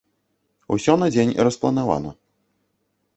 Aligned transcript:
Усё 0.75 0.95
на 1.01 1.07
дзень 1.15 1.33
распланавана. 1.47 2.11